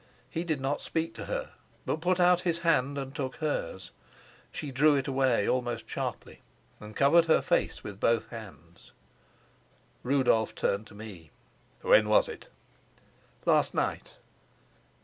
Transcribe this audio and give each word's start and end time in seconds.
He 0.31 0.43
did 0.43 0.59
not 0.59 0.81
speak 0.81 1.13
to 1.13 1.25
her, 1.25 1.51
but 1.85 2.01
put 2.01 2.19
out 2.19 2.41
his 2.41 2.57
hand 2.65 2.97
and 2.97 3.15
took 3.15 3.35
hers. 3.35 3.91
She 4.51 4.71
drew 4.71 4.95
it 4.95 5.07
away 5.07 5.47
almost 5.47 5.87
sharply, 5.87 6.41
and 6.79 6.95
covered 6.95 7.25
her 7.25 7.43
face 7.43 7.83
with 7.83 7.99
both 7.99 8.31
hands. 8.31 8.93
Rudolf 10.01 10.55
turned 10.55 10.87
to 10.87 10.95
me. 10.95 11.29
"When 11.83 12.09
was 12.09 12.27
it?" 12.27 12.47
"Last 13.45 13.75
night." 13.75 14.13